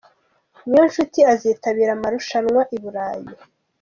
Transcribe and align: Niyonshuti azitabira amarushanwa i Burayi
Niyonshuti 0.67 1.19
azitabira 1.31 1.91
amarushanwa 1.97 2.61
i 2.75 2.77
Burayi 2.81 3.27